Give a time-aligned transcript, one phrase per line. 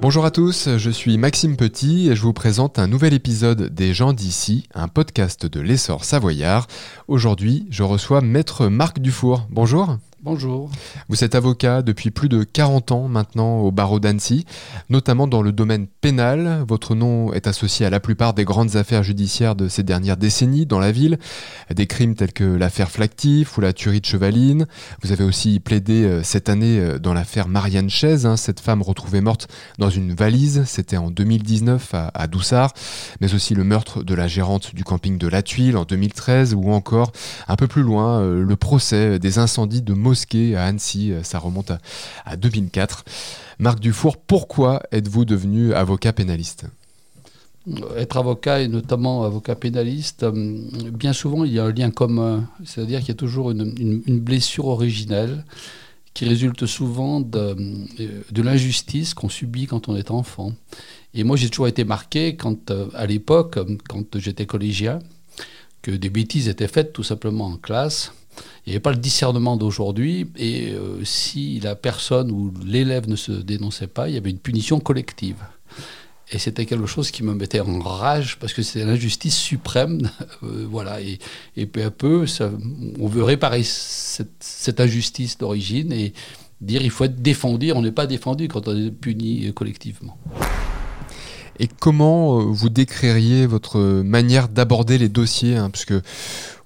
[0.00, 3.92] Bonjour à tous, je suis Maxime Petit et je vous présente un nouvel épisode des
[3.92, 6.68] gens d'ici, un podcast de l'essor savoyard.
[7.06, 9.46] Aujourd'hui, je reçois Maître Marc Dufour.
[9.50, 9.98] Bonjour.
[10.22, 10.70] Bonjour.
[11.08, 14.44] Vous êtes avocat depuis plus de 40 ans maintenant au barreau d'Annecy,
[14.90, 16.62] notamment dans le domaine pénal.
[16.68, 20.66] Votre nom est associé à la plupart des grandes affaires judiciaires de ces dernières décennies
[20.66, 21.18] dans la ville,
[21.74, 24.66] des crimes tels que l'affaire Flactif ou la tuerie de Chevaline.
[25.02, 28.82] Vous avez aussi plaidé euh, cette année euh, dans l'affaire Marianne Chaise, hein, cette femme
[28.82, 32.74] retrouvée morte dans une valise, c'était en 2019 à, Doussard,
[33.22, 36.72] mais aussi le meurtre de la gérante du camping de La Tuile en 2013 ou
[36.72, 37.12] encore
[37.48, 39.94] un peu plus loin euh, le procès des incendies de
[40.56, 41.72] à Annecy, euh, ça remonte
[42.24, 43.04] à, 2004.
[43.58, 46.66] Marc Dufour, pourquoi êtes-vous devenu avocat pénaliste?
[47.96, 50.60] Être avocat et notamment avocat pénaliste, euh,
[50.92, 54.66] bien souvent il y a un lien commun, c'est-à-dire qu'il y a toujours une, blessure
[54.66, 55.44] originelle
[56.14, 57.38] qui résulte souvent de,
[58.00, 60.52] euh, de l'injustice qu'on subit quand on est enfant.
[61.14, 65.00] Et moi j'ai toujours été marqué quand, à l'époque, quand j'étais collégien,
[65.82, 68.12] que des bêtises étaient faites tout simplement en classe
[68.66, 70.30] il n'y avait pas le discernement d'aujourd'hui.
[70.36, 74.38] Et euh, si la personne ou l'élève ne se dénonçait pas, il y avait une
[74.38, 75.36] punition collective.
[76.32, 80.10] Et c'était quelque chose qui me mettait en rage parce que c'était l'injustice suprême.
[80.42, 81.00] Euh, voilà.
[81.02, 82.24] Et, peu à peu,
[82.98, 86.14] on veut réparer cette, injustice d'origine et
[86.62, 87.72] dire il faut être défendu.
[87.72, 90.16] On n'est pas défendu quand on est puni collectivement.
[91.60, 96.00] Et comment euh, vous décririez votre manière d'aborder les dossiers hein, Parce que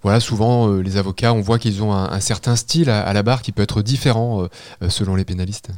[0.05, 3.43] voilà, souvent euh, les avocats, on voit qu'ils ont un, certain style à, la barre
[3.43, 5.71] qui peut être différent euh, selon les pénalistes.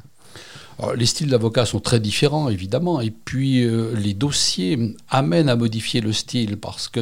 [0.94, 6.12] les styles d'avocats sont très différents, évidemment, et puis les dossiers amènent à modifier le
[6.12, 7.00] style parce que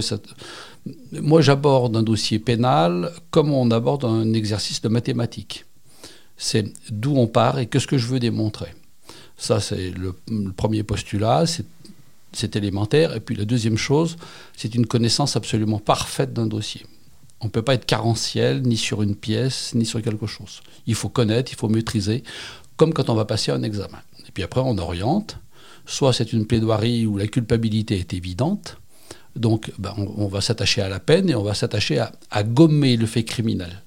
[1.12, 5.64] moi j'aborde un dossier pénal comme on aborde un exercice de mathématiques.
[6.36, 8.69] C'est d'où on part et qu'est-ce que je veux démontrer.
[9.36, 10.14] Ça, c'est le,
[10.56, 11.45] premier postulat,
[12.33, 13.14] c'est élémentaire.
[13.14, 14.17] Et puis la deuxième chose,
[14.57, 16.86] c'est une connaissance absolument parfaite d'un dossier.
[17.40, 20.62] On ne peut pas être carentiel ni sur une pièce, ni sur quelque chose.
[20.86, 22.22] Il faut connaître, il faut maîtriser,
[22.77, 24.00] comme quand on va passer un examen.
[24.27, 25.39] Et puis après, on oriente.
[25.86, 28.78] Soit c'est une plaidoirie où la culpabilité est évidente,
[29.36, 32.96] donc ben, on, va s'attacher à la peine et on va s'attacher à, à gommer
[32.96, 33.83] le fait criminel.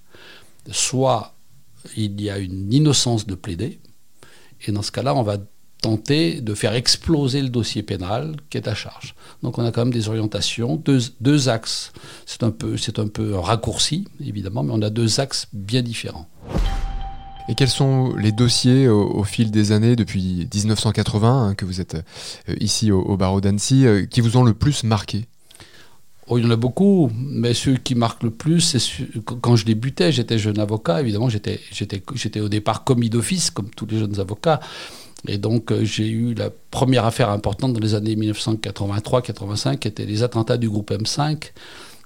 [0.69, 1.33] Soit
[1.95, 3.79] il y a une innocence de plaider,
[4.67, 5.37] et dans ce cas-là, on va
[5.87, 9.15] tenter de faire exploser le dossier pénal qui est à charge.
[9.41, 11.93] Donc on a quand même des orientations, deux, axes.
[12.25, 16.27] C'est un, peu, un peu un raccourci, évidemment, mais on a deux axes bien différents.
[17.47, 21.95] Et quels sont les dossiers au, fil des années, depuis 1980, hein, que vous êtes
[21.95, 25.27] euh, ici au, barreau d'Annecy, euh, qui vous ont le plus marqué?
[26.27, 28.81] Oh, il y en a beaucoup, mais ceux qui marquent le plus, c'est
[29.23, 33.99] quand je débutais, j'étais jeune avocat, évidemment, j'étais au départ commis d'office, comme tous les
[33.99, 34.59] jeunes avocats.
[35.25, 40.05] Et donc, euh, j'ai eu la première affaire importante dans les années 1983-85, qui était
[40.05, 41.51] les attentats du groupe M5,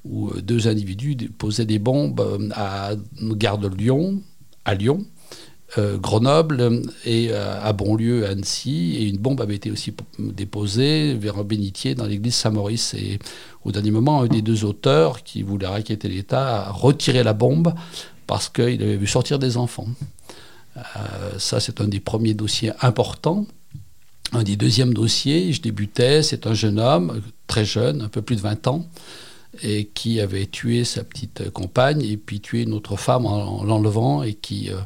[0.05, 2.91] où euh, deux individus posaient des bombes euh, à
[3.33, 4.21] gare de Lyon,
[4.65, 5.05] à Lyon,
[5.77, 8.97] Grenoble et à Bonlieu, Annecy.
[8.97, 12.93] Et une bombe avait été aussi déposée vers un bénitier dans l'église Saint-Maurice.
[12.93, 13.19] Et
[13.63, 17.73] au dernier moment, un des deux auteurs, qui voulait raqueter l'État, a retiré la bombe
[18.27, 19.87] parce qu'il avait vu sortir des enfants.
[20.77, 20.81] Euh,
[21.37, 23.45] ça, c'est un des premiers dossiers importants.
[24.33, 28.37] Un des deuxièmes dossiers, je débutais, c'est un jeune homme, très jeune, un peu plus
[28.37, 28.85] de 20 ans,
[29.61, 34.23] et qui avait tué sa petite compagne et puis tué une autre femme en, l'enlevant
[34.23, 34.77] et qui euh,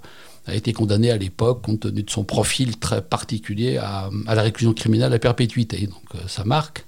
[0.47, 4.73] a été condamné à l'époque, compte tenu de son profil très particulier, à, la réclusion
[4.73, 5.85] criminelle à perpétuité.
[5.85, 6.85] Donc euh, ça marque.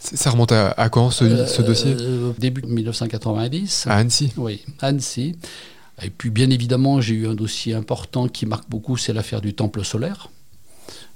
[0.00, 1.94] Ça remonte à, quand ce, ce dossier?
[2.38, 3.86] Début 1990.
[3.86, 5.34] À Annecy Oui, Annecy.
[6.02, 9.54] Et puis bien évidemment, j'ai eu un dossier important qui marque beaucoup, c'est l'affaire du
[9.54, 10.30] temple solaire.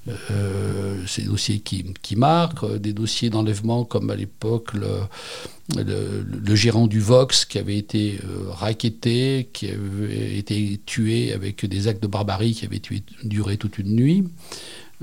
[0.07, 6.99] Euh, c'est des dossiers qui, marquent, des dossiers d'enlèvement comme à l'époque le, gérant du
[6.99, 12.53] Vox qui avait été euh, raquetté, qui avait été tué avec des actes de barbarie
[12.53, 12.81] qui avaient
[13.23, 14.23] duré toute une nuit.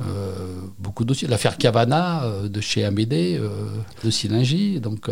[0.08, 1.28] Euh, beaucoup de dossiers.
[1.28, 3.48] L'affaire Cavana euh, de chez Amédée, euh,
[4.04, 4.80] de Silingy.
[4.80, 5.10] Donc,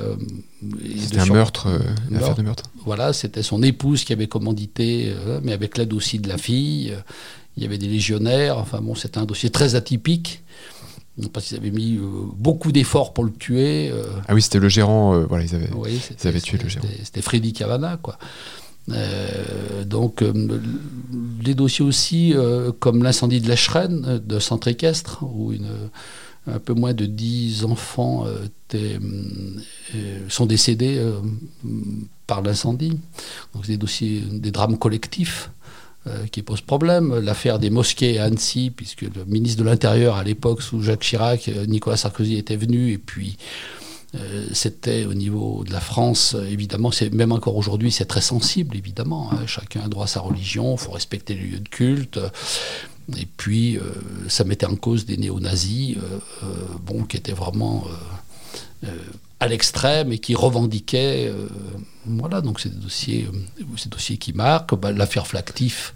[0.98, 1.68] c'était un meurtre,
[2.10, 2.64] une affaire de meurtre.
[2.84, 6.94] Voilà, c'était son épouse qui avait commandité, mais avec l'aide aussi de la fille.
[7.56, 8.58] il y avait des légionnaires.
[8.58, 10.42] Enfin bon, c'était un dossier très atypique
[11.34, 11.98] parce qu'ils avaient mis
[12.36, 13.92] beaucoup d'efforts pour le tuer.
[14.28, 16.86] ah oui, c'était le gérant, voilà, ils avaient, ils avaient tué le gérant.
[17.02, 18.18] C'était Freddy Cavana, quoi.
[18.92, 20.60] Euh, donc, euh,
[21.44, 25.52] les dossiers aussi, euh, comme l'incendie de l'Echerenne, de centre équestre, où
[26.46, 28.26] un peu moins de 10 enfants
[30.28, 31.00] sont décédés
[32.26, 32.98] par l'incendie.
[33.54, 35.50] Donc, des dossiers, des drames collectifs.
[36.32, 37.18] qui pose problème.
[37.18, 41.50] L'affaire des mosquées à Annecy, puisque le ministre de l'Intérieur à l'époque, sous Jacques Chirac,
[41.68, 43.36] Nicolas Sarkozy était venu, et puis
[44.16, 48.76] euh, c'était au niveau de la France, évidemment, c'est même encore aujourd'hui, c'est très sensible,
[48.76, 49.30] évidemment.
[49.32, 49.46] Hein.
[49.46, 52.18] Chacun a droit à sa religion, il faut respecter les lieux de culte.
[53.16, 53.82] Et puis, euh,
[54.28, 56.46] ça mettait en cause des néo-nazis, euh,
[56.84, 57.84] bon, qui étaient vraiment
[59.40, 61.32] à l'extrême et qui revendiquaient.
[62.06, 63.28] voilà, donc c'est des dossiers,
[63.76, 64.74] ces dossiers qui marquent.
[64.78, 65.94] Bah, l'affaire Flactif,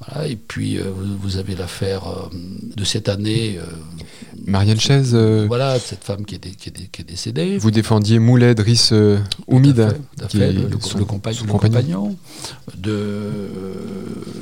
[0.00, 2.02] voilà, et puis vous avez l'affaire
[2.32, 3.58] de cette année
[4.46, 5.12] Marianne Chaise.
[5.14, 7.58] Euh, voilà, cette femme qui est, qui est, décédée.
[7.58, 9.96] Vous défendiez Moulet Driss euh, Oumid,
[10.28, 12.16] qui est le, compagnon,
[12.76, 13.30] de,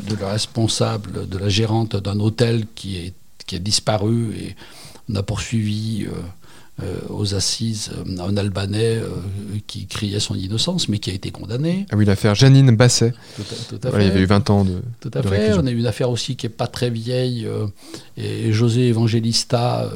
[0.09, 3.15] de la responsable, de la gérante d'un hôtel qui, est,
[3.47, 4.57] qui a disparu et
[5.09, 6.07] on a poursuivi.
[6.83, 9.09] Euh, aux assises euh, un Albanais euh,
[9.67, 11.85] qui criait son innocence, mais qui a été condamné.
[11.91, 13.13] Ah oui, l'affaire Janine Basset.
[13.37, 13.43] Tout
[13.83, 14.03] à, fait.
[14.03, 14.81] il y avait eu 20 ans de.
[14.99, 15.53] Tout à fait.
[15.55, 17.47] On a eu une affaire aussi qui n'est pas très vieille.
[18.17, 19.91] et José Evangelista,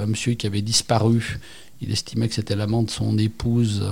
[0.00, 1.38] un monsieur qui avait disparu,
[1.80, 3.84] il estimait que c'était l'amant de son épouse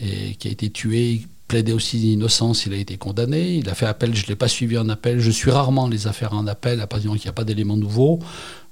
[0.00, 1.22] et qui a été tué.
[1.48, 3.56] Plaidait aussi d'innocence, il a été condamné.
[3.56, 5.18] Il a fait appel, je ne l'ai pas suivi en appel.
[5.18, 7.44] Je suis rarement les affaires en appel à partir du moment qu'il n'y a pas
[7.44, 8.20] d'éléments nouveaux,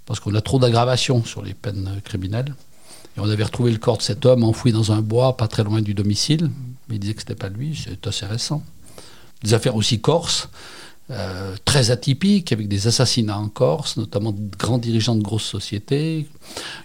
[0.06, 2.54] parce qu'on a trop d'aggravation sur les peines criminelles.
[3.16, 5.64] Et on avait retrouvé le corps de cet homme enfoui dans un bois pas très
[5.64, 6.50] loin du domicile.
[6.90, 8.62] Il disait que ce n'était pas lui, c'est assez récent.
[9.42, 10.48] Des affaires aussi corses,
[11.10, 16.28] euh, très atypiques, avec des assassinats en Corse, notamment de grands dirigeants de grosses sociétés.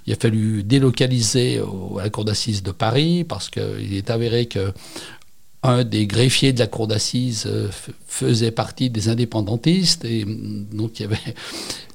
[0.05, 1.61] Il a fallu délocaliser
[1.99, 4.73] à la cour d'assises de Paris parce qu'il est avéré que
[5.63, 7.69] un des greffiers de la cour d'assises euh,
[8.07, 11.35] faisait partie des indépendantistes et donc il y avait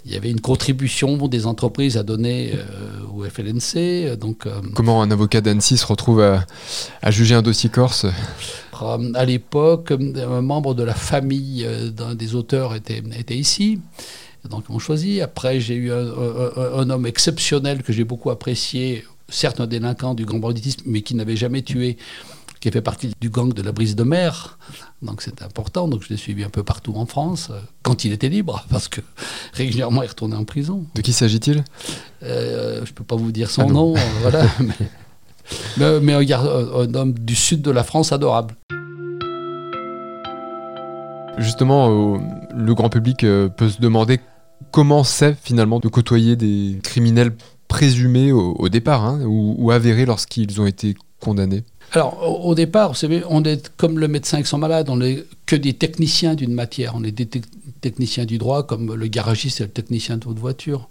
[0.04, 4.16] il y avait une contribution des entreprises à donner euh, au FLNC.
[4.18, 6.44] Donc, euh, Comment un avocat d'Annecy se retrouve à,
[7.12, 8.06] juger un dossier corse?
[8.82, 11.64] À l'époque, un membre de la famille
[11.96, 13.78] d'un des auteurs était, était ici.
[14.50, 15.22] Donc on choisit.
[15.22, 16.10] Après, j'ai eu un,
[16.74, 21.14] un, homme exceptionnel que j'ai beaucoup apprécié, certes un délinquant du grand banditisme, mais qui
[21.14, 21.96] n'avait jamais tué
[22.62, 24.56] qui fait partie du gang de la brise de mer.
[25.02, 25.88] Donc c'est important.
[25.88, 28.86] Donc je l'ai suivi un peu partout en France, euh, quand il était libre, parce
[28.86, 29.00] que
[29.52, 30.84] régulièrement il retournait en prison.
[30.94, 31.64] De qui s'agit-il?
[32.22, 34.46] Euh, Je ne peux pas vous dire son ah nom, euh, voilà.
[35.76, 38.54] Mais, mais, un, un, homme du sud de la France adorable.
[41.36, 42.16] Justement,
[42.54, 44.20] le grand public peut se demander
[44.70, 47.34] comment c'est finalement de côtoyer des criminels
[47.66, 52.94] présumés au, départ, hein, ou, ou avérés lorsqu'ils ont été condamnés alors, au, départ, vous
[52.94, 56.54] savez, on est comme le médecin avec son malade, on n'est que des techniciens d'une
[56.54, 56.94] matière.
[56.96, 57.28] On est des
[57.82, 60.88] techniciens du droit, comme le garagiste et le technicien de votre voiture.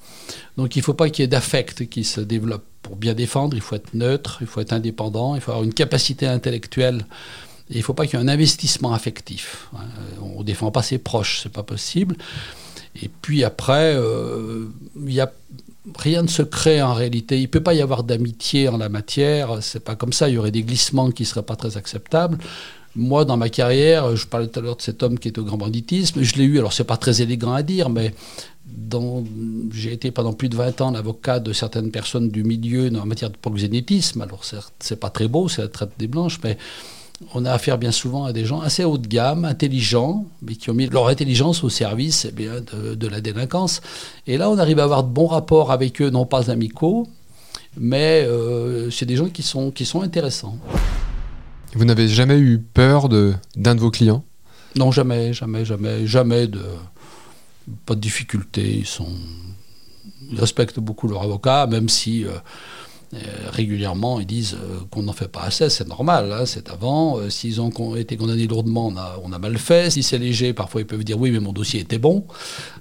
[0.57, 2.63] Donc, il ne faut pas qu'il y ait d'affect qui se développe.
[2.83, 5.73] Pour bien défendre, il faut être neutre, il faut être indépendant, il faut avoir une
[5.73, 7.05] capacité intellectuelle.
[7.69, 9.69] Et il ne faut pas qu'il y ait un investissement affectif.
[9.75, 9.85] Hein.
[10.21, 12.15] On ne défend pas ses proches, c'est pas possible.
[13.01, 14.67] Et puis après, euh,
[15.05, 15.31] il y a
[15.97, 17.37] rien ne se crée en réalité.
[17.37, 19.61] Il ne peut pas y avoir d'amitié en la matière.
[19.61, 20.29] C'est pas comme ça.
[20.29, 22.37] Il y aurait des glissements qui ne seraient pas très acceptables.
[22.95, 25.43] Moi, dans ma carrière, je parlais tout à l'heure de cet homme qui est au
[25.43, 26.21] grand banditisme.
[26.21, 28.13] Je l'ai eu, alors c'est pas très élégant à dire, mais
[29.71, 33.29] j'ai été pendant plus de 20 ans l'avocat de certaines personnes du milieu en matière
[33.29, 34.21] de proxénétisme.
[34.21, 34.43] Alors
[34.79, 36.57] c'est pas très beau, c'est la traite des blanches, mais
[37.33, 40.69] on a affaire bien souvent à des gens assez haut de gamme, intelligents, mais qui
[40.69, 43.81] ont mis leur intelligence au service eh bien, de, la délinquance.
[44.27, 47.07] Et là, on arrive à avoir de bons rapports avec eux, non pas amicaux,
[47.77, 50.57] mais euh, c'est des gens qui sont, qui sont intéressants.
[51.73, 54.23] Vous n'avez jamais eu peur d'un de, vos clients?
[54.75, 56.61] Non, jamais, jamais, jamais, jamais de
[57.85, 58.77] pas de difficultés.
[58.79, 59.07] Ils sont,
[60.31, 62.31] ils respectent beaucoup leur avocat, même si euh,
[63.51, 67.17] régulièrement, ils disent euh, qu'on n'en fait pas assez, c'est normal, hein, c'est avant.
[67.17, 69.89] Euh, s'ils ont été condamnés lourdement, on a, on a mal fait.
[69.89, 72.25] Si c'est léger, parfois ils peuvent dire oui, mais mon dossier était bon.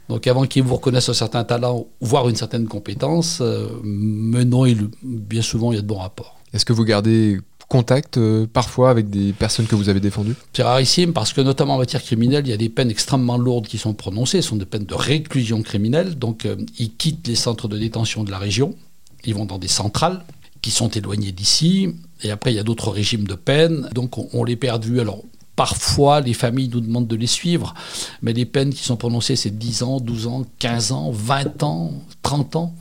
[0.08, 3.42] Donc avant qu'ils vous reconnaissent un certain talent, voire une certaine compétence,
[3.82, 4.64] mais non,
[5.02, 6.38] bien souvent, il y a de bons rapports.
[6.52, 8.18] Est-ce que vous gardez contact
[8.52, 10.34] parfois avec des personnes que vous avez défendues?
[10.52, 13.68] C'est rarissime parce que notamment en matière criminelle, il y a des peines extrêmement lourdes
[13.68, 17.68] qui sont prononcées, ce sont des peines de réclusion criminelle, donc ils quittent les centres
[17.68, 18.74] de détention de la région,
[19.24, 20.24] ils vont dans des centrales
[20.62, 21.94] qui sont éloignées d'ici.
[22.22, 23.88] Et après, il y a d'autres régimes de peine.
[23.94, 25.00] Donc, on, les perd vue.
[25.00, 25.22] Alors,
[25.56, 27.74] Parfois, les familles nous demandent de les suivre,
[28.22, 31.92] mais les peines qui sont prononcées, c'est 10 ans, 12 ans, 15 ans, 20 ans,
[32.22, 32.74] 30 ans.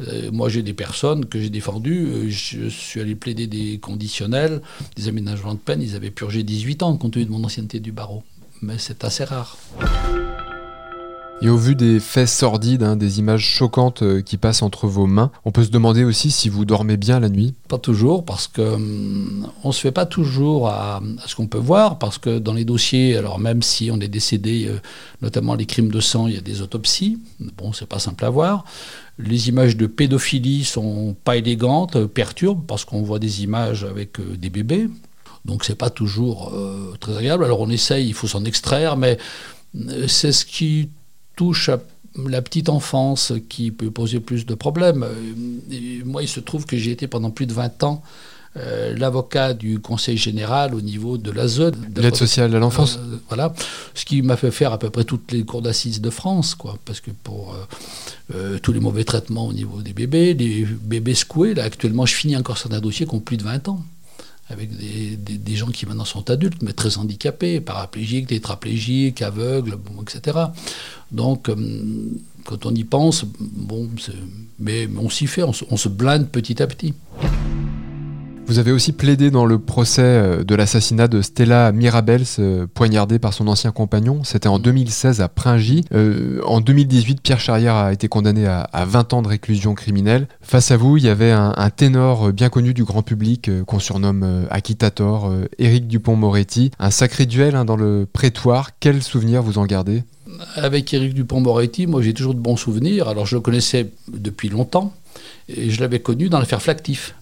[0.00, 2.06] Euh, moi, j'ai des personnes que j'ai défendues.
[2.06, 4.60] Euh, je suis allé plaider des conditionnels,
[4.96, 5.80] des aménagements de peine.
[5.80, 8.22] Ils avaient purgé 18 ans compte tenu de mon ancienneté du barreau.
[8.60, 9.56] Mais c'est assez rare.
[11.42, 15.06] Et au vu des faits sordides, hein, des images choquantes euh, qui passent entre vos
[15.06, 18.48] mains, on peut se demander aussi si vous dormez bien la nuit Pas toujours, parce
[18.48, 22.54] que hum, on se fait pas toujours à, ce qu'on peut voir, parce que dans
[22.54, 24.78] les dossiers, alors même si on est décédé, euh,
[25.20, 27.18] notamment les crimes de sang, il y a des autopsies.
[27.58, 28.64] Bon, c'est pas simple à voir.
[29.18, 34.18] Les images de pédophilie sont pas élégantes, euh, perturbent, parce qu'on voit des images avec
[34.38, 34.88] des bébés.
[35.44, 36.52] Donc c'est pas toujours
[36.98, 37.44] très agréable.
[37.44, 39.16] Alors on essaye, il faut s'en extraire, mais
[40.08, 40.88] c'est ce qui
[41.36, 41.78] touche à
[42.28, 45.04] la petite enfance qui peut poser plus de problèmes.
[45.04, 48.02] Euh, moi, il se trouve que j'ai été pendant plus de 20 ans
[48.56, 51.72] euh, l'avocat du Conseil général au niveau de l'ASE.
[51.94, 52.96] L'aide sociale à l'enfance.
[52.96, 53.52] Euh, voilà.
[53.94, 56.78] Ce qui m'a fait faire à peu près toutes les cours d'assises de France, quoi.
[56.84, 57.54] Parce que pour
[58.62, 62.36] tous les mauvais traitements au niveau des bébés, les bébés secoués, là, actuellement, je finis
[62.36, 63.84] encore certains dossiers qui ont plus de 20 ans
[64.48, 70.38] avec des, gens qui maintenant sont adultes, mais très handicapés, paraplégiques, tétraplégiques, aveugles, etc.
[71.10, 71.56] Donc, euh,
[72.44, 73.88] quand on y pense, bon,
[74.60, 76.94] mais on s'y fait, on se blinde petit à petit.
[78.48, 83.18] Vous avez aussi plaidé dans le procès euh, de l'assassinat de Stella Mirabels, euh, poignardée
[83.18, 84.22] par son ancien compagnon.
[84.22, 85.84] C'était en 2016 à Pringy.
[85.92, 90.28] Euh, en 2018, Pierre Charrière a été condamné à, 20 ans de réclusion criminelle.
[90.42, 94.46] Face à vous, il y avait un, ténor bien connu du grand public qu'on surnomme
[94.50, 96.70] Akitator, Éric Dupont-Moretti.
[96.78, 98.70] Un sacré duel hein, dans le prétoire.
[98.78, 100.04] Quel souvenir vous en gardez?
[100.54, 103.08] Avec Éric Dupont-Moretti, moi j'ai toujours de bons souvenirs.
[103.08, 104.94] Alors je le connaissais depuis longtemps
[105.48, 107.14] et je l'avais connu dans l'affaire Flactif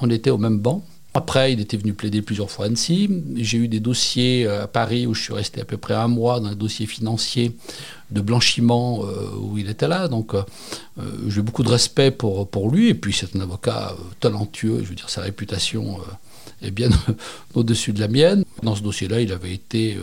[0.00, 0.84] on était au même banc.
[1.16, 3.08] Après, il était venu plaider plusieurs fois à Annecy.
[3.36, 6.08] J'ai eu des dossiers euh, à Paris où je suis resté à peu près un
[6.08, 7.56] mois dans un dossier financier
[8.10, 10.08] de blanchiment euh, où il était là.
[10.08, 10.42] Donc, euh,
[11.28, 12.88] j'ai beaucoup de respect pour, pour lui.
[12.88, 14.80] Et puis, c'est un avocat talentueux.
[14.82, 15.98] Je veux dire, sa réputation
[16.62, 16.90] est bien
[17.54, 18.44] au-dessus de la mienne.
[18.64, 19.96] Dans ce dossier-là, il avait été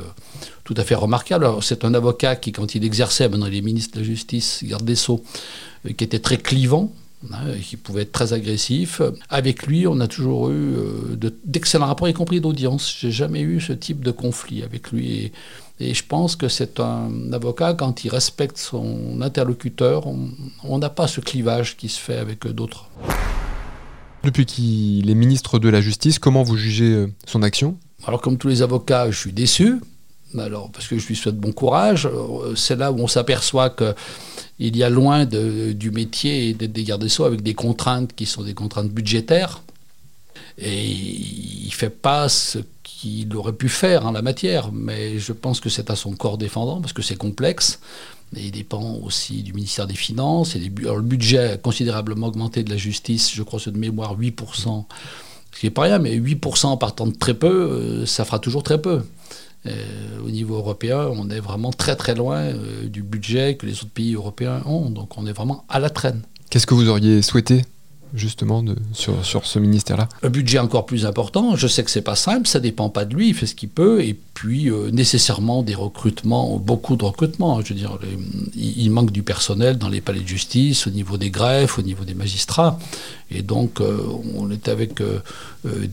[0.64, 1.46] tout à fait remarquable.
[1.62, 4.86] c'est un avocat qui, quand il exerçait, maintenant il est ministre de la Justice, garde
[4.86, 5.22] des Sceaux,
[5.98, 6.94] qui était très clivant
[7.64, 9.02] qui pouvait être très agressif.
[9.30, 12.96] Avec lui, on a toujours eu euh, d'excellents rapports, y compris d'audience.
[13.00, 15.32] J'ai jamais eu ce type de conflit avec lui.
[15.80, 20.06] Et, je pense que c'est un avocat, quand il respecte son interlocuteur,
[20.64, 22.88] on n'a pas ce clivage qui se fait avec d'autres.
[24.24, 27.78] Depuis qu'il est ministre de la Justice, comment vous jugez euh, son action?
[28.06, 29.80] Alors, comme tous les avocats, je suis déçu.
[30.38, 32.06] Alors, parce que je lui souhaite bon courage.
[32.06, 33.96] Euh, c'est là où on s'aperçoit que
[34.68, 38.28] il y a loin du métier et des gardes des Sceaux avec des contraintes qui
[38.28, 39.62] sont des contraintes budgétaires.
[40.60, 45.34] Et il ne fait pas ce qu'il aurait pu faire en la matière, mais je
[45.34, 47.80] pense que c'est à son corps défendant parce que c'est complexe.
[48.36, 50.56] Et il dépend aussi du ministère des Finances.
[50.56, 54.86] Le budget a considérablement augmenté de la justice, je crois, c'est de mémoire 8%,
[55.52, 58.64] ce qui n'est pas rien, mais 8% partant de très peu, euh, ça fera toujours
[58.64, 59.02] très peu.
[59.68, 63.74] Euh, au niveau européen, on est vraiment très très loin euh, du budget que les
[63.74, 64.90] autres pays européens ont.
[64.90, 66.22] Donc on est vraiment à la traîne.
[66.50, 67.64] Qu'est-ce que vous auriez souhaité
[68.14, 68.64] justement
[68.94, 71.56] sur, sur, ce ministère-là Un budget encore plus important.
[71.56, 73.70] Je sais que c'est pas simple, ça dépend pas de lui, il fait ce qu'il
[73.70, 74.04] peut.
[74.04, 77.62] Et puis euh, nécessairement des recrutements, beaucoup de recrutements.
[77.62, 78.00] Je veux dire,
[78.56, 82.04] il, manque du personnel dans les palais de justice, au niveau des greffes, au niveau
[82.04, 82.80] des magistrats.
[83.30, 84.00] Et donc euh,
[84.36, 85.20] on est avec euh,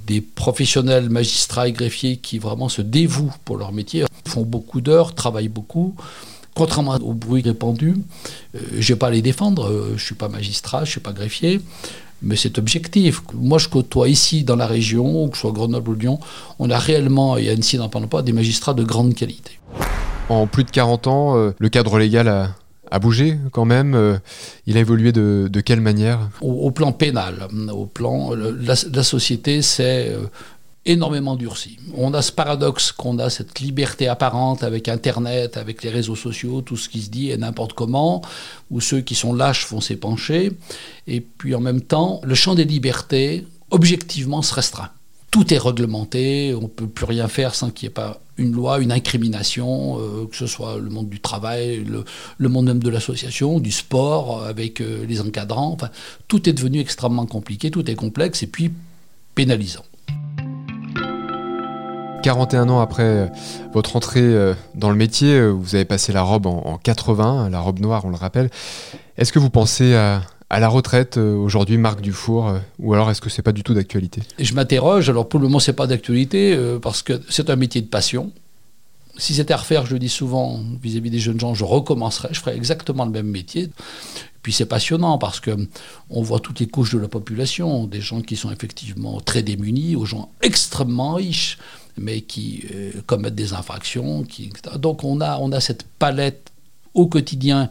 [0.06, 5.14] des professionnels magistrats et greffiers qui vraiment se dévouent pour leur métier, font beaucoup d'heures,
[5.14, 5.94] travaillent beaucoup
[6.54, 7.94] contrairement au bruit répandu,
[8.52, 11.12] je ne vais pas les défendre, je ne suis pas magistrat, je ne suis pas
[11.12, 11.60] greffier,
[12.22, 13.22] mais c'est objectif.
[13.34, 16.18] Moi, je côtoie ici, dans la région, que ce soit Grenoble ou Lyon,
[16.58, 19.58] on a réellement, et Annecy n'en parle pas, des magistrats de grande qualité.
[20.28, 23.94] En plus de 40 ans, euh, le cadre légal a, bougé quand même.
[23.94, 24.18] Euh,
[24.66, 26.30] il a évolué de, quelle manière?
[26.40, 30.26] Au, plan pénal, au plan, la, la société s'est euh,
[30.84, 31.78] énormément durci.
[31.96, 36.62] On a ce paradoxe qu'on a cette liberté apparente avec Internet, avec les réseaux sociaux,
[36.62, 38.22] tout ce qui se dit et n'importe comment,
[38.70, 40.52] où ceux qui sont lâches font s'épancher.
[41.06, 44.90] Et puis en même temps, le champ des libertés, objectivement, se restreint.
[45.30, 48.52] Tout est réglementé, on ne peut plus rien faire sans qu'il n'y ait pas une
[48.52, 52.88] loi, une incrimination, euh, que ce soit le monde du travail, le, monde même de
[52.88, 55.76] l'association, du sport, avec euh, les encadrants.
[56.28, 58.70] Tout est devenu extrêmement compliqué, tout est complexe et puis
[59.34, 59.84] pénalisant.
[62.22, 63.26] 41 ans après euh,
[63.72, 67.60] votre entrée euh, dans le métier, euh, vous avez passé la robe en, 80, la
[67.60, 68.50] robe noire, on le rappelle.
[69.16, 73.42] Est-ce que vous pensez à, la retraite aujourd'hui, Marc Dufour, ou alors est-ce que c'est
[73.42, 74.22] pas du tout d'actualité?
[74.38, 75.10] Je m'interroge.
[75.10, 78.32] Alors pour le moment, c'est pas d'actualité parce que c'est un métier de passion.
[79.18, 82.40] Si c'était à refaire, je le dis souvent vis-à-vis des jeunes gens, je recommencerais, je
[82.40, 83.68] ferais exactement le même métier.
[84.42, 85.56] Puis c'est passionnant parce que
[86.10, 89.96] on voit toutes les couches de la population, des gens qui sont effectivement très démunis,
[89.96, 91.58] aux gens extrêmement riches
[92.00, 94.24] mais qui euh, commettent des infractions.
[94.76, 96.52] Donc on a, on a cette palette
[96.94, 97.68] au quotidien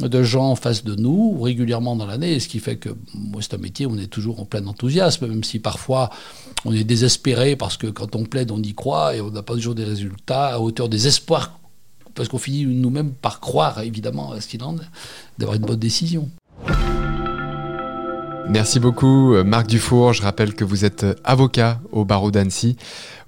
[0.00, 3.54] de gens en face de nous régulièrement dans l'année, ce qui fait que moi c'est
[3.54, 6.10] un métier où on est toujours en plein enthousiasme, même si parfois
[6.64, 9.54] on est désespéré parce que quand on plaide on y croit et on n'a pas
[9.54, 11.60] toujours des résultats à hauteur des espoirs,
[12.14, 14.88] parce qu'on finit nous-mêmes par croire évidemment à ce qu'il en est,
[15.38, 16.30] d'avoir une bonne décision.
[18.48, 22.76] Merci beaucoup Marc Dufour, je rappelle que vous êtes avocat au barreau d'Annecy.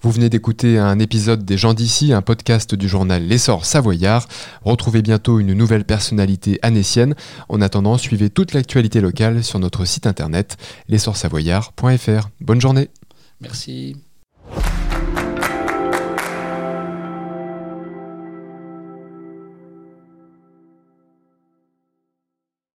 [0.02, 4.28] Vous venez d'écouter un épisode des gens d'ici, un podcast du journal L'essor savoyard.
[4.62, 7.14] Retrouvez bientôt une nouvelle personnalité anécienne.
[7.48, 12.28] En attendant, suivez toute l'actualité locale sur notre site internet l'essorsavoyard.fr.
[12.40, 12.88] Bonne journée.
[13.40, 13.96] Merci.